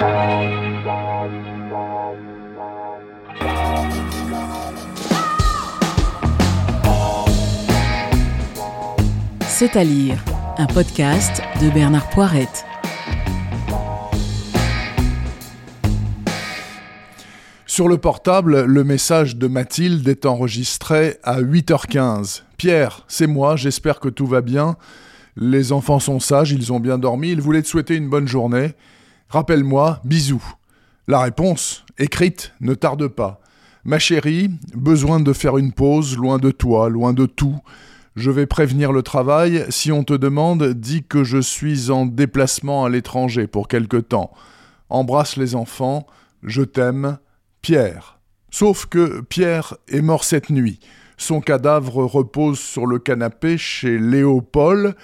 [0.00, 0.06] C'est
[9.76, 10.24] à lire,
[10.56, 12.64] un podcast de Bernard Poirette.
[17.66, 22.44] Sur le portable, le message de Mathilde est enregistré à 8h15.
[22.56, 24.76] Pierre, c'est moi, j'espère que tout va bien.
[25.36, 28.74] Les enfants sont sages, ils ont bien dormi, ils voulaient te souhaiter une bonne journée.
[29.30, 30.42] Rappelle-moi, bisous.
[31.06, 33.40] La réponse, écrite, ne tarde pas.
[33.84, 37.60] Ma chérie, besoin de faire une pause, loin de toi, loin de tout.
[38.16, 39.64] Je vais prévenir le travail.
[39.68, 44.32] Si on te demande, dis que je suis en déplacement à l'étranger pour quelque temps.
[44.88, 46.08] Embrasse les enfants.
[46.42, 47.18] Je t'aime.
[47.62, 48.18] Pierre.
[48.50, 50.80] Sauf que Pierre est mort cette nuit.
[51.18, 54.96] Son cadavre repose sur le canapé chez Léopold,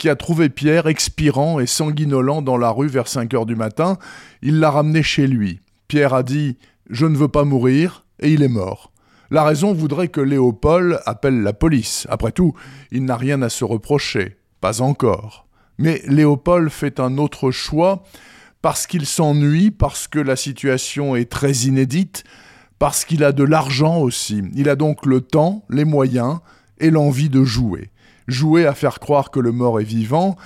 [0.00, 3.98] qui a trouvé Pierre expirant et sanguinolant dans la rue vers 5 heures du matin.
[4.40, 5.60] Il l'a ramené chez lui.
[5.88, 6.56] Pierre a dit
[6.88, 8.92] Je ne veux pas mourir, et il est mort.
[9.30, 12.06] La raison voudrait que Léopold appelle la police.
[12.08, 12.54] Après tout,
[12.90, 14.38] il n'a rien à se reprocher.
[14.62, 15.46] Pas encore.
[15.76, 18.02] Mais Léopold fait un autre choix
[18.62, 22.24] parce qu'il s'ennuie, parce que la situation est très inédite,
[22.78, 24.42] parce qu'il a de l'argent aussi.
[24.54, 26.38] Il a donc le temps, les moyens
[26.78, 27.90] et l'envie de jouer.
[28.30, 30.36] Jouer à faire croire que le mort est vivant,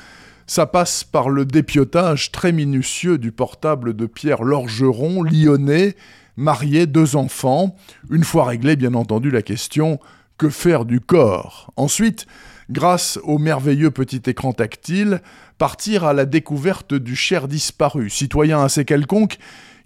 [0.47, 5.95] ça passe par le dépiotage très minutieux du portable de Pierre Lorgeron, lyonnais,
[6.39, 7.77] marié, deux enfants,
[8.09, 10.01] une fois réglé bien entendu la question
[10.39, 11.75] que faire du corps?
[11.77, 12.25] Ensuite,
[12.71, 15.21] grâce au merveilleux petit écran tactile,
[15.59, 19.37] partir à la découverte du cher disparu, citoyen assez quelconque,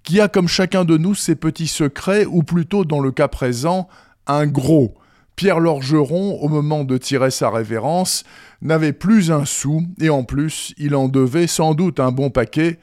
[0.04, 3.88] qui a comme chacun de nous ses petits secrets, ou plutôt dans le cas présent,
[4.28, 4.94] un gros.
[5.39, 8.25] Pierre Lorgeron, au moment de tirer sa révérence,
[8.61, 12.81] n'avait plus un sou, et en plus, il en devait sans doute un bon paquet,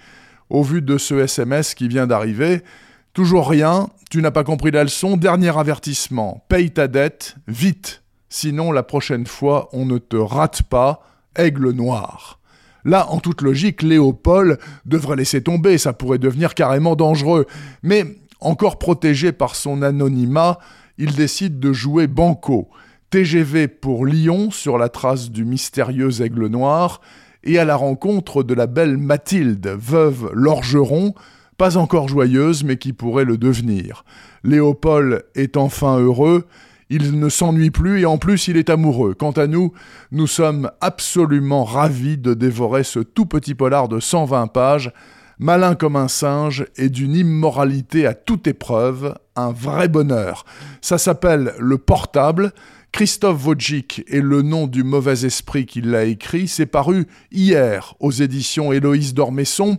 [0.50, 2.64] au vu de ce SMS qui vient d'arriver,
[3.11, 8.73] Toujours rien, tu n'as pas compris la leçon, dernier avertissement, paye ta dette, vite, sinon
[8.73, 11.02] la prochaine fois on ne te rate pas,
[11.38, 12.39] aigle noir.
[12.83, 17.45] Là, en toute logique, Léopold devrait laisser tomber, ça pourrait devenir carrément dangereux.
[17.83, 20.60] Mais, encore protégé par son anonymat,
[20.98, 22.70] il décide de jouer banco.
[23.10, 27.02] TGV pour Lyon sur la trace du mystérieux aigle noir,
[27.44, 31.14] et à la rencontre de la belle Mathilde, veuve Lorgeron,
[31.58, 34.04] pas encore joyeuse, mais qui pourrait le devenir.
[34.44, 36.45] Léopold est enfin heureux,
[36.89, 39.14] il ne s'ennuie plus et en plus il est amoureux.
[39.14, 39.73] Quant à nous,
[40.12, 44.92] nous sommes absolument ravis de dévorer ce tout petit polar de 120 pages,
[45.39, 50.45] malin comme un singe et d'une immoralité à toute épreuve, un vrai bonheur.
[50.81, 52.53] Ça s'appelle Le Portable.
[52.91, 56.47] Christophe Wojcik est le nom du mauvais esprit qui l'a écrit.
[56.47, 59.77] C'est paru hier aux éditions Héloïse d'Ormesson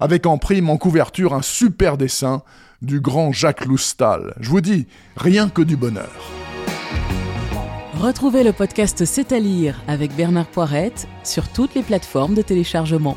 [0.00, 2.42] avec en prime en couverture un super dessin
[2.82, 4.34] du grand Jacques Loustal.
[4.40, 4.86] Je vous dis,
[5.16, 6.30] rien que du bonheur.
[7.94, 13.16] Retrouvez le podcast C'est à lire avec Bernard Poirette sur toutes les plateformes de téléchargement.